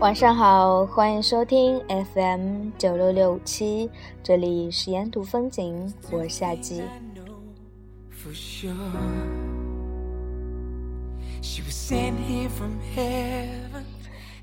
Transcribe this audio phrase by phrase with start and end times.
[0.00, 1.78] 晚上好，欢迎收听
[2.14, 3.90] FM 九六六五七，
[4.22, 6.82] 这里是沿途风景，我夏季。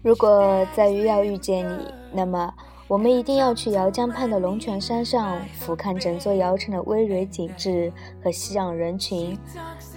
[0.03, 2.53] 如果在于要遇见你，那么
[2.87, 7.91] 我们一定要去姚江畔的龙泉山上俯瞰整座瑶城的巍巍景致
[8.23, 9.35] 和熙攘人群，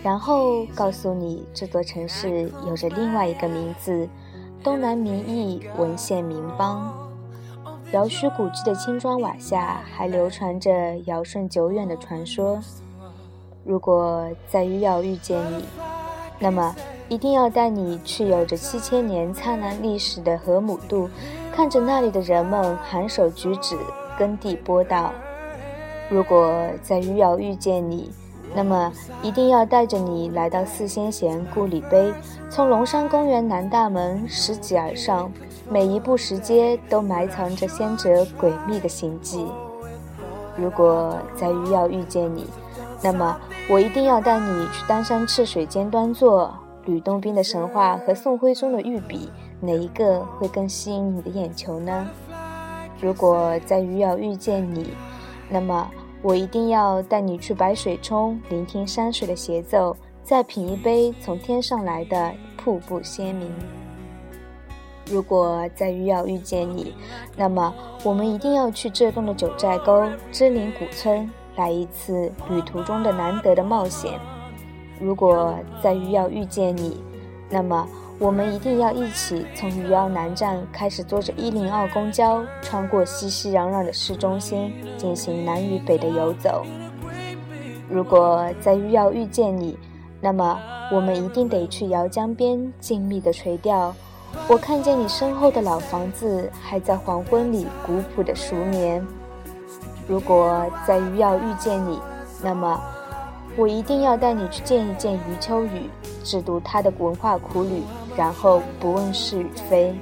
[0.02, 4.09] 然后告诉你这座城市有着另外一个名字。
[4.63, 6.93] 东南民意，文献名邦，
[7.93, 12.61] 瑶虚古迹的青砖瓦下，还流传着尧舜久远的传说。
[13.65, 15.65] 如果在余姚遇见你，
[16.39, 16.77] 那么
[17.09, 21.09] 一定要带你去有着七千年灿烂历史的河姆渡，
[21.51, 23.79] 看着那里的人们含手举止，
[24.19, 25.11] 耕地播道。
[26.11, 28.11] 如果在余姚遇见你，
[28.53, 32.13] 那么，一定要带着你来到四仙贤故里碑，
[32.51, 35.33] 从龙山公园南大门拾级而上，
[35.69, 39.47] 每一步石阶都埋藏着先哲诡秘的行迹。
[40.57, 42.45] 如果在余姚遇见你，
[43.01, 43.37] 那么
[43.69, 46.52] 我一定要带你去丹山赤水间端坐。
[46.87, 49.30] 吕洞宾的神话和宋徽宗的御笔，
[49.61, 52.09] 哪一个会更吸引你的眼球呢？
[53.01, 54.89] 如果在余姚遇见你，
[55.49, 55.89] 那么。
[56.23, 63.51] 我一定要带你去白水冲，聆听山水的协奏，再品一杯从天上来的瀑布鲜明。
[65.10, 66.94] 如果在余姚遇见你，
[67.37, 74.21] 那么我们一定要去浙东的九寨沟、芝林古村，来一次旅途中的难得的冒险。
[75.00, 77.03] 如果在余姚遇见你，
[77.49, 77.88] 那么。
[78.21, 86.62] 我们一定要一起从余姚南站开始，坐着一零二公交，穿过熙熙攘攘的市中心，进行南与北的游走。
[87.88, 89.78] 如果在余姚遇见你，
[90.21, 90.60] 那么
[90.93, 93.95] 我们一定得去姚江边静谧的垂钓。
[94.47, 99.03] 我看见你身后的老房子还在黄昏里古朴的熟眠。
[100.06, 101.99] 如果在余姚遇见你，
[102.43, 102.78] 那么
[103.56, 105.89] 我一定要带你去见一见余秋雨，
[106.22, 107.83] 只读他的文化苦旅。
[108.16, 109.94] 然后不问是与非。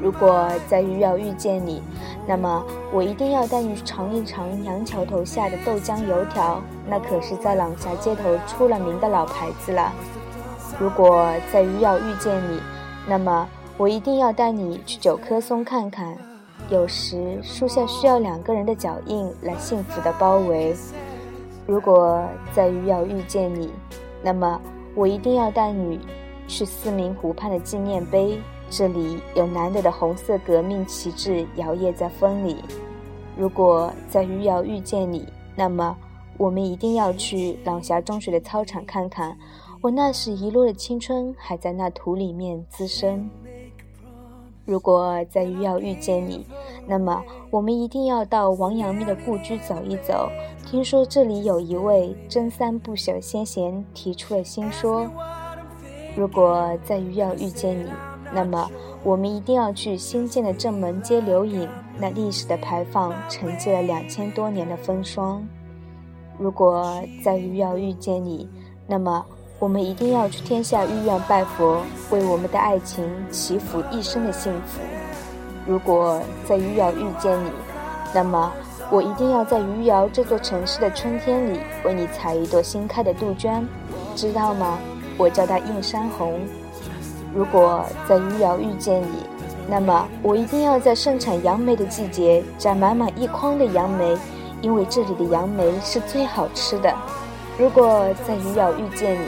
[0.00, 1.82] 如果在余姚遇见你，
[2.26, 9.92] 那么我一定要带你尝一尝杨桥头下的豆浆油条，那可是在朗霞街头出了名的老牌子了。
[10.78, 12.60] 如果在余姚遇见你，
[13.06, 16.16] 那么我一定要带你去九棵松看看。
[16.70, 20.74] 有时树下需要两个人的脚印来幸福的包围。
[21.66, 23.70] 如果在余姚遇见你，
[24.22, 24.58] 那么
[24.94, 26.00] 我一定要带你。
[26.50, 28.36] 去四明湖畔的纪念碑，
[28.68, 32.56] 这里有难得的红色革命旗帜摇曳在风里。
[33.36, 35.96] 如果在余姚遇见你，那么
[36.36, 39.38] 我们一定要去朗霞中学的操场看看，
[39.80, 43.30] 我那时遗落的青春还在那土里面滋生。
[44.66, 46.44] 如果在余姚遇见你，
[46.84, 50.28] 那么我们一定要到王阳明的故居走一走，
[50.66, 55.08] 听说这里有一位真三不朽先贤提出了新说。
[56.16, 57.90] 如果在余姚遇见你，
[58.32, 58.70] 那么
[59.02, 61.68] 我们一定要去新建的正门街留影。
[61.98, 65.46] 那历史的牌坊承接了两千多年的风霜。
[66.38, 68.48] 如果在余姚遇见你，
[68.86, 69.22] 那么
[69.58, 74.80] 我们一定要去天下御苑拜佛，为我们的爱情祈福一生的幸福。
[75.66, 77.50] 如果在余姚遇见你，
[78.14, 78.50] 那么
[78.90, 83.68] 我一定要在余姚这座城市的春天里，为你采一朵新开的杜鹃，
[84.16, 84.78] 知道吗？
[85.20, 86.40] 我叫它映山红。
[87.34, 89.26] 如果在余姚遇见你，
[89.68, 94.16] 那么我一定要在盛产杨梅的季节摘满满一筐的杨梅，
[94.62, 96.90] 因为这里的杨梅是最好吃的。
[97.58, 99.26] 如果在余姚遇见你，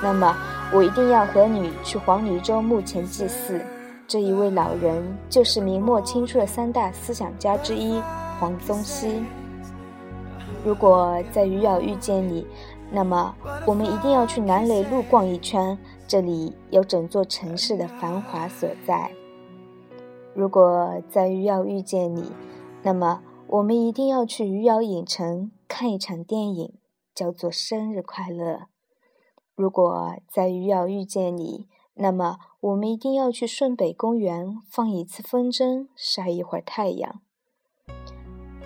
[0.00, 0.36] 那么
[0.72, 3.60] 我一定要和你去黄泥洲墓前祭祀。
[4.06, 8.00] 这一位老人就是明末清初的三大思想家之一
[8.38, 9.24] 黄宗羲。
[10.64, 12.46] 如果在余姚遇见你，
[12.94, 13.34] 那么，
[13.66, 19.10] 我们一定要去南雷路逛一圈，这里有整座城市的繁华所在。
[20.34, 22.32] 如果在余姚遇见你，
[22.82, 26.74] 那么我们一定要去余姚影城看一场电影，
[27.14, 28.52] 叫做《生日快乐》。
[29.56, 37.20] 如果在余姚遇见你，那么我们一定要去顺北公园放一次风筝，晒一会儿太阳。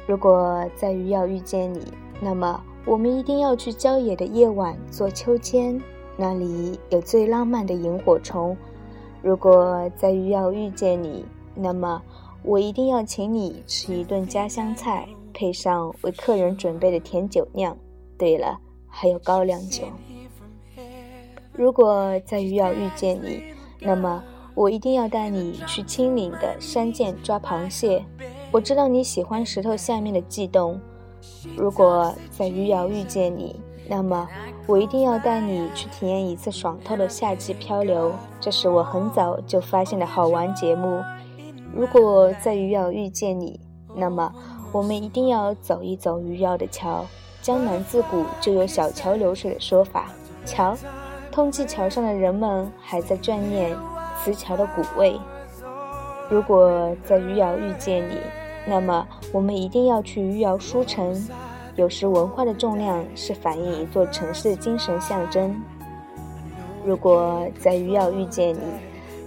[0.08, 2.64] 如果在余姚遇见你，那么。
[2.87, 5.83] 我们一定要去郊野的夜晚坐秋千，
[6.17, 8.56] 那里有最浪漫的萤火虫。
[9.21, 12.00] 如果在余姚遇见你，那么
[12.44, 17.77] 我一定要请你吃一顿家乡菜，配上为客人准备的甜酒酿。
[18.17, 18.56] 对了，
[18.87, 19.82] 还有高粱酒。
[21.53, 23.43] 如果在余姚遇见你，
[23.81, 24.23] 那么
[24.55, 28.05] 我一定要带你去青岭的山涧抓螃蟹。
[28.53, 30.81] 我知道你喜欢石头下面的悸动。
[31.56, 34.28] 如果在余姚遇见你，那么
[34.67, 38.12] 我一定要带你去体验一次爽透的夏季漂流。
[38.40, 41.02] 这是我很早就发现的好玩节目。
[41.73, 43.61] 如果在余姚遇见你，
[43.94, 44.32] 那么
[44.73, 47.05] 我们一定要走一走余姚的桥。
[47.40, 50.11] 江南自古就有小桥流水的说法。
[50.44, 50.76] 瞧，
[51.31, 53.76] 通济桥上的人们还在眷念
[54.19, 55.17] 磁桥的古味。
[56.29, 58.19] 如果在余姚遇见你，
[58.67, 61.17] 那么我们一定要去余姚书城。
[61.77, 65.55] 有时文化的重量是反映一座城市的精神象征。
[66.87, 68.61] 如果在余姚遇见你，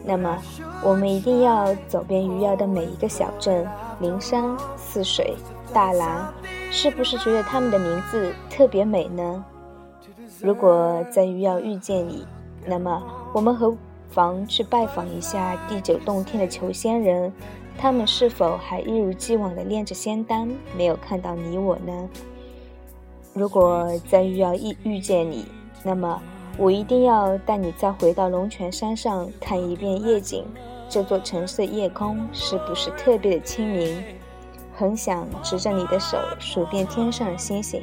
[0.04, 0.36] 那么
[0.84, 3.68] 我们一定要走遍余姚的每一个小镇，
[4.00, 5.36] 灵山、泗水、
[5.72, 6.34] 大兰，
[6.72, 9.46] 是不是觉得他们的名字特别美呢？
[10.42, 12.26] 如果在余姚遇见你，
[12.66, 13.76] 那么我们何
[14.10, 17.32] 妨去拜访一下地久洞天的求仙人？
[17.82, 22.10] 他们是否还一如既往地炼着仙丹，没有看到你我呢？
[23.34, 25.46] 如果再遇要遇遇见你，
[25.82, 26.22] 那么
[26.58, 30.46] 我一定要带你再回到龙泉山上看一遍夜景。
[30.90, 34.04] 这座城市的夜空是不是特别的清明？
[34.76, 37.82] 很想执着你的手数遍天上的星星。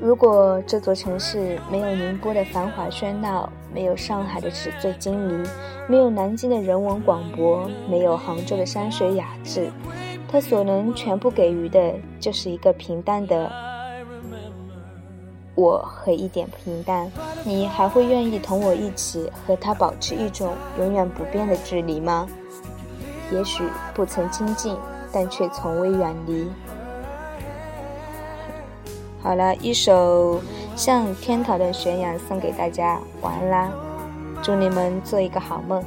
[0.00, 5.44] 如果这座城市没有宁波的繁华喧闹，没有上海的纸醉金迷，
[5.88, 9.68] 没有南京的人文广博，没有杭州的山水雅致，
[10.28, 13.50] 它所能全部给予的，就是一个平淡的
[15.56, 17.10] 我和一点平淡。
[17.44, 22.28] 你还会愿意同我一起和他保持一种永远不变的距离吗？
[23.32, 24.76] 也许不曾亲近，
[25.12, 26.48] 但却从未远离。
[29.20, 30.36] 好了，一首
[30.76, 33.70] 《向天堂的悬崖》送给大家，晚安啦！
[34.42, 35.82] 祝你们做一个好梦。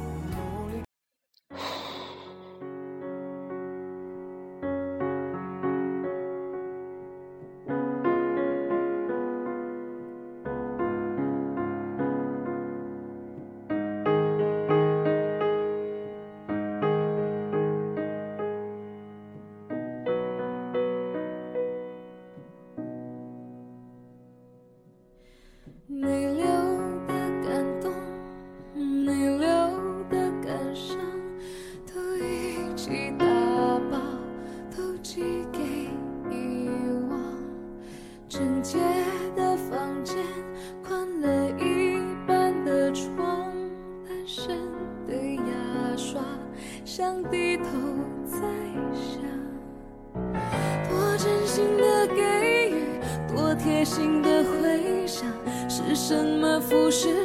[56.52, 57.21] 什么腐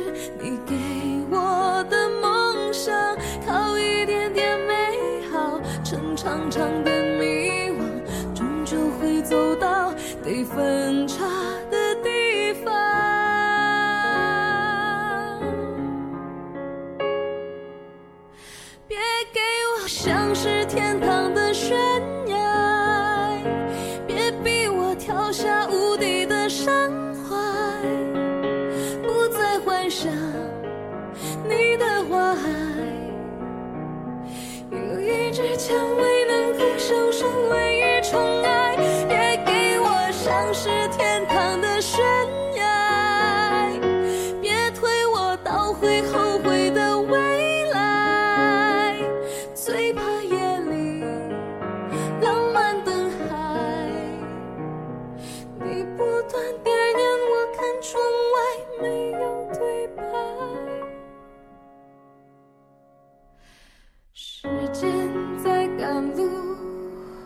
[65.87, 66.27] 赶路，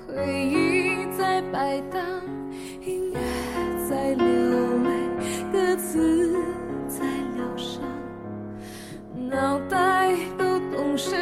[0.08, 2.00] 回忆在摆荡，
[2.86, 3.20] 音乐
[3.90, 4.26] 在流
[4.84, 4.90] 泪，
[5.52, 6.32] 歌词
[6.88, 7.04] 在
[7.36, 7.82] 疗伤。
[9.32, 11.16] 脑袋都懂事，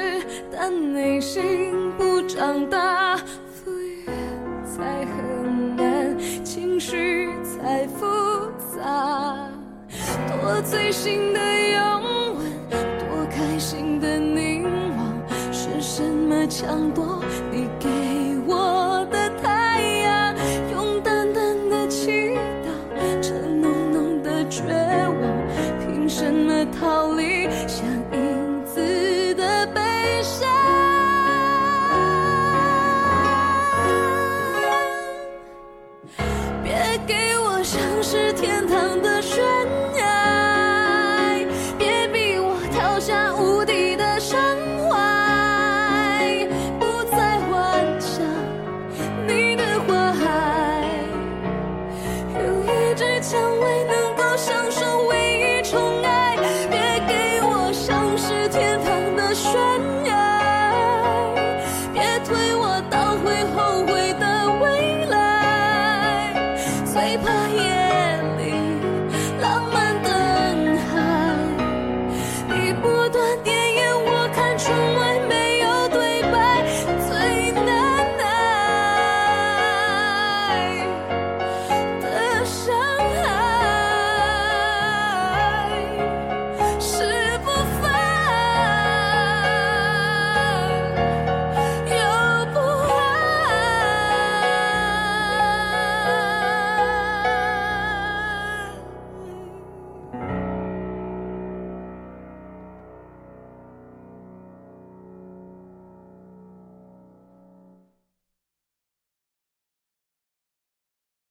[0.51, 3.15] 但内心不长大。
[3.15, 4.11] 敷衍
[4.65, 8.05] 才很难，情绪才复
[8.75, 9.49] 杂，
[10.27, 11.39] 多最心的